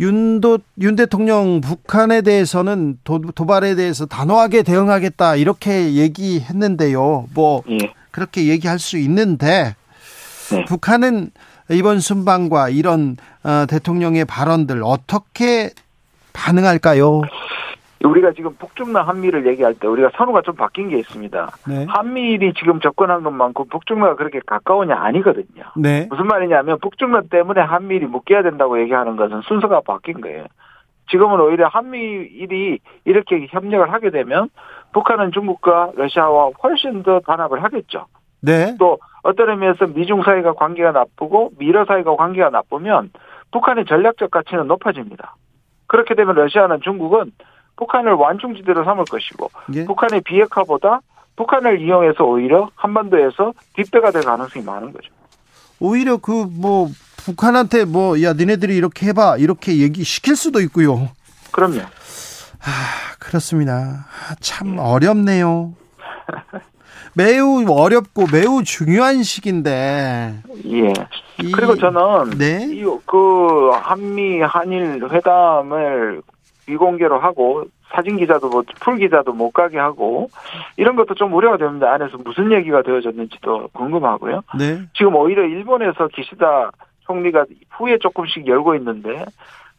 윤도 0.00 0.58
윤 0.80 0.96
대통령 0.96 1.60
북한에 1.60 2.22
대해서는 2.22 2.98
도, 3.04 3.20
도발에 3.34 3.74
대해서 3.74 4.06
단호하게 4.06 4.62
대응하겠다 4.62 5.36
이렇게 5.36 5.92
얘기했는데요. 5.94 7.26
뭐 7.34 7.62
예. 7.68 7.92
그렇게 8.10 8.46
얘기할 8.46 8.78
수 8.78 8.96
있는데 8.96 9.76
네. 10.56 10.64
북한은 10.64 11.30
이번 11.70 12.00
순방과 12.00 12.68
이런 12.70 13.16
어, 13.44 13.66
대통령의 13.66 14.24
발언들 14.24 14.82
어떻게 14.84 15.70
반응할까요? 16.32 17.22
우리가 18.02 18.32
지금 18.32 18.54
북중남 18.56 19.06
한미를 19.06 19.46
얘기할 19.46 19.74
때 19.74 19.86
우리가 19.86 20.10
선호가 20.16 20.40
좀 20.42 20.54
바뀐 20.54 20.88
게 20.88 20.98
있습니다. 20.98 21.50
네. 21.68 21.86
한미일이 21.88 22.54
지금 22.54 22.80
접근한 22.80 23.22
것만큼 23.22 23.66
북중남과 23.68 24.16
그렇게 24.16 24.40
가까우냐 24.46 24.96
아니거든요. 24.96 25.64
네. 25.76 26.06
무슨 26.08 26.26
말이냐면 26.26 26.78
북중남 26.80 27.28
때문에 27.28 27.60
한미일이 27.60 28.06
묶여야 28.06 28.42
된다고 28.42 28.80
얘기하는 28.80 29.16
것은 29.16 29.42
순서가 29.42 29.82
바뀐 29.82 30.20
거예요. 30.20 30.46
지금은 31.10 31.40
오히려 31.40 31.68
한미일이 31.68 32.78
이렇게 33.04 33.46
협력을 33.50 33.92
하게 33.92 34.10
되면 34.10 34.48
북한은 34.92 35.32
중국과 35.32 35.92
러시아와 35.96 36.50
훨씬 36.62 37.02
더 37.02 37.20
단합을 37.20 37.62
하겠죠. 37.64 38.06
네. 38.40 38.74
또 38.78 38.98
어떤 39.22 39.50
의미에서 39.50 39.86
미중 39.88 40.22
사이가 40.22 40.54
관계가 40.54 40.92
나쁘고 40.92 41.52
미러 41.58 41.84
사이가 41.84 42.16
관계가 42.16 42.50
나쁘면 42.50 43.10
북한의 43.52 43.84
전략적 43.86 44.30
가치는 44.30 44.66
높아집니다. 44.66 45.36
그렇게 45.86 46.14
되면 46.14 46.34
러시아는 46.34 46.80
중국은 46.82 47.32
북한을 47.76 48.12
완충지대로 48.12 48.84
삼을 48.84 49.04
것이고 49.10 49.50
예. 49.74 49.84
북한의 49.86 50.20
비핵화보다 50.22 51.00
북한을 51.36 51.80
이용해서 51.80 52.24
오히려 52.24 52.70
한반도에서 52.76 53.52
뒷배가 53.74 54.10
될 54.10 54.22
가능성이 54.22 54.64
많은 54.64 54.92
거죠. 54.92 55.10
오히려 55.80 56.18
그 56.18 56.44
뭐 56.46 56.88
북한한테 57.24 57.84
뭐 57.84 58.20
야 58.22 58.32
니네들이 58.34 58.76
이렇게 58.76 59.06
해봐 59.08 59.36
이렇게 59.38 59.78
얘기 59.78 60.04
시킬 60.04 60.36
수도 60.36 60.60
있고요. 60.60 61.08
그럼요. 61.52 61.80
아 61.80 63.16
그렇습니다. 63.18 63.72
아, 64.28 64.34
참 64.40 64.74
예. 64.74 64.78
어렵네요. 64.78 65.74
매우 67.14 67.64
어렵고 67.68 68.26
매우 68.32 68.62
중요한 68.62 69.22
시기인데. 69.22 70.34
예. 70.66 70.92
그리고 71.54 71.74
저는 71.76 72.30
네? 72.38 72.66
이그 72.70 73.70
한미 73.72 74.40
한일 74.40 75.02
회담을 75.10 76.22
비공개로 76.66 77.18
하고 77.18 77.64
사진 77.92 78.16
기자도 78.16 78.48
뭐 78.48 78.62
풀 78.80 78.98
기자도 78.98 79.32
못 79.32 79.50
가게 79.50 79.78
하고 79.78 80.30
이런 80.76 80.96
것도 80.96 81.14
좀 81.14 81.32
우려가 81.34 81.56
됩니다. 81.56 81.92
안에서 81.92 82.18
무슨 82.18 82.52
얘기가 82.52 82.82
되어졌는지도 82.82 83.68
궁금하고요. 83.72 84.42
네. 84.58 84.80
지금 84.96 85.16
오히려 85.16 85.44
일본에서 85.44 86.08
기시다 86.08 86.70
총리가 87.00 87.46
후에 87.70 87.98
조금씩 87.98 88.46
열고 88.46 88.76
있는데 88.76 89.24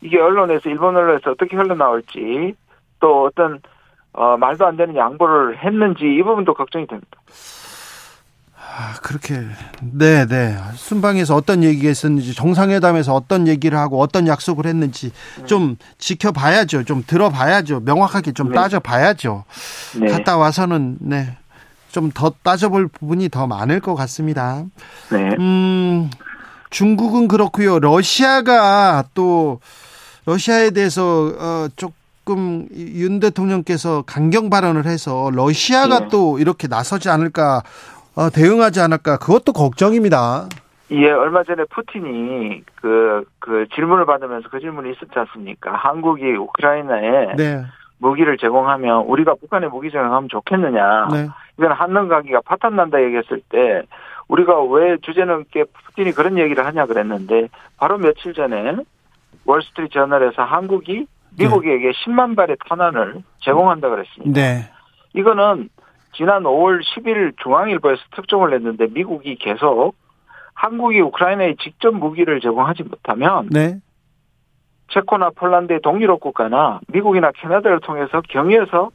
이게 0.02 0.20
언론에서 0.20 0.70
일본 0.70 0.96
언론에서 0.98 1.32
어떻게 1.32 1.56
흘러나올지 1.56 2.54
또 3.00 3.24
어떤 3.26 3.62
어, 4.14 4.38
말도 4.38 4.66
안 4.66 4.78
되는 4.78 4.96
양보를 4.96 5.64
했는지 5.64 6.04
이 6.04 6.24
부분도 6.24 6.54
걱정이 6.54 6.88
됩니다. 6.88 7.10
아, 8.74 8.94
그렇게 9.02 9.36
네, 9.82 10.26
네. 10.26 10.56
순방에서 10.76 11.36
어떤 11.36 11.64
얘기가 11.64 11.90
있었는지 11.90 12.34
정상회담에서 12.34 13.14
어떤 13.14 13.48
얘기를 13.48 13.78
하고 13.78 14.00
어떤 14.00 14.28
약속을 14.28 14.66
했는지 14.66 15.12
네. 15.40 15.46
좀 15.46 15.76
지켜봐야죠. 15.98 16.86
좀 16.86 17.04
들어봐야죠. 17.06 17.82
명확하게 17.82 18.32
좀 18.32 18.50
네. 18.50 18.56
따져봐야죠. 18.56 19.44
네. 20.00 20.08
갔다 20.08 20.38
와서는 20.38 20.98
네. 21.02 21.38
좀 21.92 22.12
더 22.14 22.34
따져볼 22.44 22.88
부분이 22.88 23.30
더 23.30 23.48
많을 23.48 23.80
것 23.80 23.96
같습니다. 23.96 24.64
네. 25.12 25.36
음, 25.40 26.10
중국은 26.70 27.28
그렇고요. 27.28 27.80
러시아가 27.80 29.04
또 29.14 29.60
러시아에 30.26 30.70
대해서 30.72 31.34
어, 31.38 31.68
조금 32.26 32.68
윤 32.74 33.20
대통령께서 33.20 34.04
강경 34.04 34.50
발언을 34.50 34.86
해서 34.86 35.32
러시아가 35.34 36.02
네. 36.02 36.08
또 36.12 36.38
이렇게 36.40 36.68
나서지 36.68 37.10
않을까 37.10 37.62
어, 38.16 38.30
대응하지 38.30 38.80
않을까 38.80 39.18
그것도 39.18 39.54
걱정입니다. 39.54 40.48
예, 40.92 41.10
얼마 41.10 41.44
전에 41.44 41.64
푸틴이 41.70 42.64
그, 42.76 43.24
그 43.40 43.66
질문을 43.74 44.06
받으면서 44.06 44.50
그 44.50 44.60
질문이 44.60 44.92
있었지 44.92 45.12
않습니까? 45.14 45.74
한국이 45.74 46.34
우크라이나에 46.34 47.36
네. 47.38 47.64
무기를 47.98 48.38
제공하면 48.38 49.06
우리가 49.06 49.36
북한에 49.36 49.68
무기 49.68 49.90
제공하면 49.90 50.28
좋겠느냐. 50.30 51.08
네. 51.14 51.30
이건 51.58 51.72
한능 51.72 52.08
관계가 52.08 52.42
파탄 52.46 52.76
난다 52.76 53.02
얘기했을 53.02 53.42
때 53.50 53.84
우리가 54.28 54.62
왜 54.64 54.98
주제넘게 55.02 55.66
푸틴이 55.86 56.12
그런 56.12 56.38
얘기를 56.38 56.66
하냐 56.66 56.86
그랬는데 56.86 57.48
바로 57.78 57.98
며칠 57.98 58.34
전에 58.34 58.76
월스트리트 59.46 59.94
저널에서 59.94 60.44
한국이 60.44 61.08
미국에게 61.38 61.92
네. 61.92 61.92
10만 61.92 62.36
발의 62.36 62.58
탄환을 62.68 63.24
제공한다 63.40 63.90
그랬습니다. 63.90 64.40
네. 64.40 64.70
이거는 65.14 65.70
지난 66.14 66.44
5월 66.44 66.82
10일 66.82 67.34
중앙일보에서 67.42 68.02
특종을 68.16 68.52
냈는데 68.52 68.88
미국이 68.92 69.36
계속 69.36 69.96
한국이 70.54 71.00
우크라이나에 71.00 71.56
직접 71.62 71.92
무기를 71.92 72.40
제공하지 72.42 72.84
못하면 72.84 73.48
네. 73.50 73.80
체코나 74.92 75.32
폴란드의 75.36 75.80
동유럽 75.82 76.20
국가나 76.20 76.82
미국이나 76.88 77.32
캐나다를 77.32 77.80
통해서 77.80 78.22
경유해서 78.30 78.92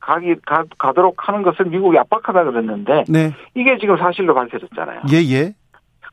가기 0.00 0.36
가, 0.46 0.64
가도록 0.78 1.28
하는 1.28 1.42
것을 1.42 1.66
미국이 1.66 1.98
압박하다 1.98 2.44
그랬는데 2.44 3.04
네. 3.08 3.32
이게 3.54 3.76
지금 3.78 3.96
사실로 3.98 4.34
밝혀졌잖아요. 4.34 5.02
예 5.12 5.16
예. 5.16 5.54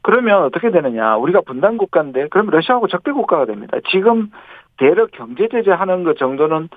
그러면 0.02 0.44
어떻게 0.44 0.70
되느냐? 0.70 1.16
우리가 1.16 1.42
분단 1.42 1.78
국가인데 1.78 2.28
그럼 2.28 2.48
러시아하고 2.48 2.88
적대 2.88 3.12
국가가 3.12 3.46
됩니다. 3.46 3.78
지금 3.90 4.32
대러 4.84 5.06
경제 5.06 5.48
제재하는 5.48 6.04
것 6.04 6.18
정도는 6.18 6.68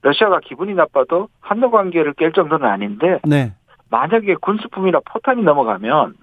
러시아가 0.00 0.40
기분이 0.40 0.72
나빠도 0.72 1.28
한일 1.38 1.70
관계를 1.70 2.14
깰 2.14 2.34
정도는 2.34 2.66
아닌데 2.66 3.20
네. 3.24 3.52
만약에 3.90 4.36
군수품이나 4.36 5.00
포탄이 5.04 5.42
넘어가면 5.42 6.14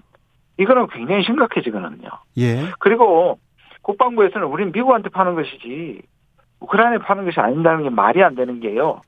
이거는 0.58 0.88
굉장히 0.88 1.22
심각해지거든요. 1.22 2.08
예. 2.38 2.64
그리고 2.80 3.38
국방부에서는 3.82 4.44
우리는 4.48 4.72
미국한테 4.72 5.08
파는 5.08 5.36
것이지 5.36 6.02
우크라이나에 6.58 6.98
파는 6.98 7.24
것이 7.26 7.38
아닌다는 7.38 7.84
게 7.84 7.90
말이 7.90 8.24
안 8.24 8.34
되는 8.34 8.58
게요. 8.58 9.00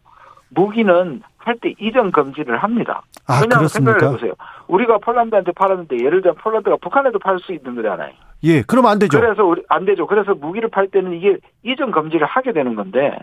무기는 0.51 1.23
할때 1.45 1.75
이전 1.81 2.11
금지를 2.11 2.59
합니다. 2.59 3.03
아, 3.27 3.41
왜냐하면 3.43 3.69
생각을 3.69 4.03
해보세요. 4.03 4.33
우리가 4.69 4.99
폴란드한테 4.99 5.53
팔았는데 5.53 5.97
예를 6.05 6.23
들어 6.23 6.35
폴란드가 6.35 6.77
북한에도 6.81 7.19
팔 7.19 7.39
수 7.41 7.53
있는 7.53 7.75
거잖아요. 7.75 8.13
예, 8.45 8.63
그럼 8.63 8.87
안 8.87 8.99
되죠. 8.99 9.21
그래서 9.21 9.45
우리 9.45 9.63
안 9.69 9.85
되죠. 9.85 10.07
그래서 10.07 10.35
무기를 10.35 10.69
팔 10.69 10.89
때는 10.89 11.13
이게 11.15 11.39
이전 11.63 11.91
금지를 11.91 12.27
하게 12.27 12.53
되는 12.53 12.75
건데 12.75 13.17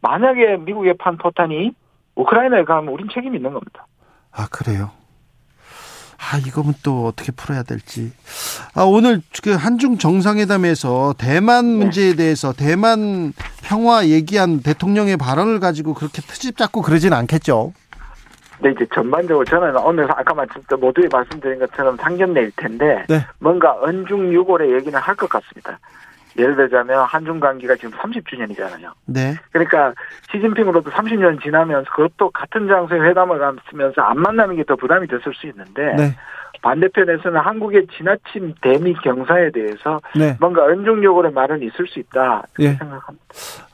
만약에 0.00 0.58
미국의 0.58 0.94
판 0.98 1.16
포탄이 1.16 1.72
우크라이나에 2.14 2.64
가면 2.64 2.92
우린 2.92 3.08
책임이 3.12 3.36
있는 3.36 3.52
겁니다. 3.52 3.86
아, 4.32 4.46
그래요? 4.50 4.90
아, 6.30 6.38
이거는 6.38 6.74
또 6.84 7.06
어떻게 7.06 7.32
풀어야 7.32 7.62
될지. 7.64 8.12
아, 8.74 8.82
오늘 8.82 9.20
그 9.42 9.52
한중 9.52 9.98
정상회담에서 9.98 11.14
대만 11.18 11.66
네. 11.78 11.84
문제에 11.84 12.14
대해서 12.14 12.52
대만 12.52 13.32
평화 13.62 14.06
얘기한 14.06 14.60
대통령의 14.62 15.16
발언을 15.16 15.58
가지고 15.58 15.94
그렇게 15.94 16.22
트집 16.22 16.56
잡고 16.56 16.82
그러진 16.82 17.12
않겠죠? 17.12 17.72
네, 18.60 18.70
이제 18.70 18.86
전반적으로 18.94 19.44
저는 19.44 19.76
오늘 19.78 20.08
아까 20.12 20.32
말씀 20.32 20.62
모두에 20.78 21.08
말씀드린 21.10 21.58
것처럼 21.58 21.96
상견례일 21.96 22.52
텐데 22.56 23.04
네. 23.08 23.26
뭔가 23.40 23.76
언중 23.82 24.32
유골의 24.32 24.72
얘기는 24.74 24.96
할 24.98 25.16
것 25.16 25.28
같습니다. 25.28 25.80
예를 26.38 26.56
들자면 26.56 27.04
한중 27.04 27.40
관계가 27.40 27.76
지금 27.76 27.90
30주년이잖아요. 27.90 28.92
네. 29.06 29.34
그러니까 29.50 29.92
시진핑으로도 30.32 30.90
30년 30.90 31.42
지나면서 31.42 31.90
그것도 31.90 32.30
같은 32.30 32.66
장소에 32.68 32.98
회담을 33.00 33.38
가면서 33.38 34.00
안 34.02 34.18
만나는 34.18 34.56
게 34.56 34.62
더 34.64 34.76
부담이 34.76 35.08
됐을 35.08 35.34
수 35.34 35.46
있는데 35.48 35.94
네. 35.96 36.14
반대편에서는 36.62 37.40
한국의 37.40 37.86
지나친 37.96 38.54
대미 38.62 38.94
경사에 38.94 39.50
대해서 39.50 40.00
네. 40.14 40.36
뭔가 40.38 40.66
은중력으로 40.68 41.32
말은 41.32 41.62
있을 41.62 41.86
수 41.88 41.98
있다 41.98 42.44
네. 42.58 42.76
생각합니다. 42.76 43.24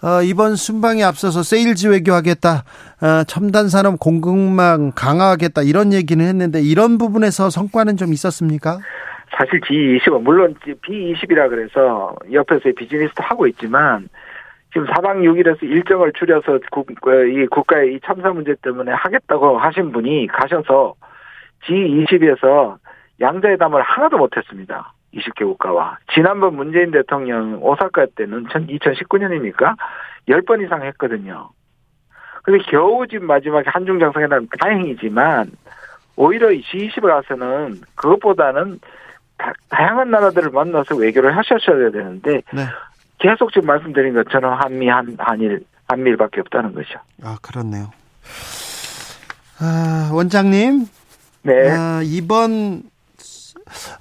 어, 0.02 0.22
이번 0.22 0.56
순방에 0.56 1.02
앞서서 1.04 1.42
세일즈 1.42 1.88
외교하겠다, 1.88 2.64
어, 3.02 3.24
첨단 3.24 3.68
산업 3.68 3.98
공급망 4.00 4.92
강화하겠다 4.94 5.62
이런 5.62 5.92
얘기는 5.92 6.24
했는데 6.24 6.62
이런 6.62 6.96
부분에서 6.96 7.50
성과는 7.50 7.98
좀 7.98 8.12
있었습니까? 8.14 8.78
사실 9.36 9.60
G20은 9.60 10.22
물론 10.22 10.54
B20이라 10.54 11.48
그래서 11.48 12.16
옆에서 12.32 12.70
비즈니스도 12.76 13.22
하고 13.22 13.46
있지만 13.46 14.08
지금 14.72 14.86
4박 14.86 15.22
6일에서 15.22 15.62
일정을 15.62 16.12
줄여서 16.12 16.60
국, 16.70 16.90
어, 17.06 17.24
이 17.24 17.46
국가의 17.46 17.94
이 17.94 18.00
참사 18.04 18.30
문제 18.30 18.54
때문에 18.62 18.92
하겠다고 18.92 19.58
하신 19.58 19.92
분이 19.92 20.26
가셔서 20.28 20.94
G20에서 21.66 22.76
양자회담을 23.20 23.82
하나도 23.82 24.18
못했습니다. 24.18 24.92
20개 25.14 25.44
국가와. 25.44 25.98
지난번 26.12 26.54
문재인 26.54 26.90
대통령 26.90 27.58
오사카 27.62 28.06
때는 28.14 28.44
2019년이니까 28.44 29.74
10번 30.28 30.64
이상 30.64 30.82
했거든요. 30.84 31.50
근데 32.42 32.62
겨우 32.70 33.06
지금 33.06 33.26
마지막에 33.26 33.68
한중 33.70 33.98
정상회담 33.98 34.46
다행이지만 34.60 35.50
오히려 36.16 36.48
G20에 36.48 37.02
가서는 37.02 37.80
그것보다는 37.94 38.80
다, 39.38 39.52
양한 39.80 40.10
나라들을 40.10 40.50
만나서 40.50 40.96
외교를 40.96 41.36
하셨어야 41.36 41.90
되는데 41.90 42.42
네. 42.52 42.66
계속 43.18 43.52
지금 43.52 43.66
말씀드린 43.66 44.14
것처럼 44.14 44.60
한미 44.60 44.88
한 44.88 45.16
한일 45.18 45.64
한미일밖에 45.88 46.40
없다는 46.40 46.74
거죠. 46.74 46.98
아 47.22 47.38
그렇네요. 47.40 47.90
아, 49.60 50.10
원장님. 50.12 50.86
네. 51.42 51.70
아, 51.70 52.00
이번 52.04 52.82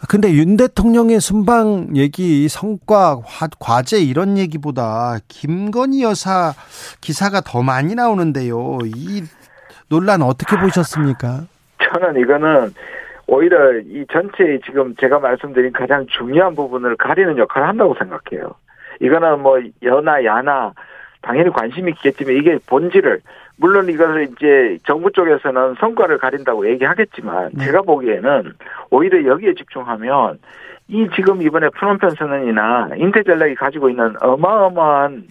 근데 0.07 0.31
윤 0.31 0.55
대통령의 0.55 1.19
순방 1.19 1.95
얘기, 1.95 2.47
성과, 2.47 3.19
과제 3.59 3.99
이런 3.99 4.37
얘기보다 4.37 5.17
김건희 5.27 6.03
여사 6.03 6.53
기사가 7.01 7.41
더 7.41 7.63
많이 7.63 7.95
나오는데요. 7.95 8.77
이 8.85 9.23
논란 9.89 10.21
어떻게 10.21 10.57
보셨습니까? 10.57 11.45
저는 11.79 12.21
이거는 12.21 12.73
오히려 13.27 13.77
이 13.79 14.05
전체 14.11 14.59
지금 14.65 14.95
제가 14.95 15.19
말씀드린 15.19 15.73
가장 15.73 16.05
중요한 16.07 16.55
부분을 16.55 16.95
가리는 16.95 17.37
역할을 17.37 17.67
한다고 17.67 17.95
생각해요. 17.95 18.55
이거는 19.01 19.41
뭐 19.41 19.59
여나 19.83 20.23
야나 20.23 20.73
당연히 21.21 21.51
관심이 21.51 21.91
있겠지만 21.91 22.35
이게 22.35 22.57
본질을 22.65 23.21
물론 23.57 23.89
이것을 23.89 24.29
이제 24.31 24.77
정부 24.85 25.11
쪽에서는 25.11 25.75
성과를 25.79 26.19
가린다고 26.19 26.69
얘기하겠지만 26.69 27.49
네. 27.53 27.65
제가 27.65 27.81
보기에는 27.81 28.53
오히려 28.91 29.25
여기에 29.25 29.55
집중하면 29.55 30.39
이 30.87 31.09
지금 31.15 31.41
이번에 31.41 31.67
프롬펜 31.77 32.11
선언이나 32.17 32.91
인태전략이 32.95 33.55
가지고 33.55 33.89
있는 33.89 34.13
어마어마한 34.21 35.27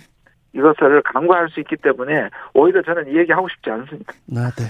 이것을 0.53 1.03
강구할 1.03 1.49
수 1.51 1.61
있기 1.61 1.77
때문에 1.77 2.29
오히려 2.53 2.83
저는 2.83 3.09
이 3.09 3.17
얘기 3.17 3.33
하고 3.33 3.49
싶지 3.49 3.71
않습니다. 3.71 4.13
아, 4.37 4.51
네. 4.57 4.65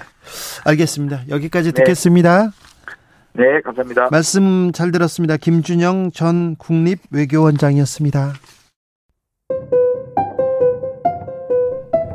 알겠습니다. 0.64 1.28
여기까지 1.30 1.72
네. 1.72 1.82
듣겠습니다. 1.82 2.50
네, 3.36 3.60
감사합니다. 3.64 4.08
말씀 4.10 4.72
잘 4.72 4.90
들었습니다. 4.90 5.36
김준영 5.36 6.12
전 6.12 6.56
국립외교원장이었습니다. 6.56 8.32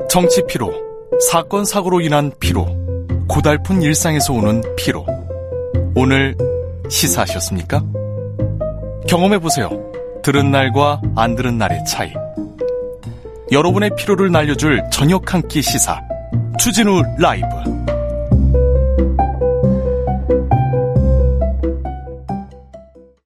정치 0.10 0.42
피로, 0.48 0.72
사건 1.30 1.64
사고로 1.64 2.02
인한 2.02 2.32
피로, 2.40 2.66
고달픈 3.30 3.82
일상에서 3.82 4.34
오는 4.34 4.62
피로. 4.76 5.06
오늘 5.96 6.36
시사하셨습니까? 6.90 7.82
경험해 9.08 9.40
보세요. 9.40 9.70
들은 10.24 10.52
날과 10.52 11.02
안 11.16 11.36
들은 11.36 11.58
날의 11.58 11.86
차이. 11.86 12.12
여러분의 13.52 13.92
피로를 13.98 14.32
날려줄 14.32 14.82
저녁 14.92 15.34
한 15.34 15.42
끼 15.48 15.62
시사. 15.62 16.00
추진우 16.60 17.02
라이브. 17.20 17.48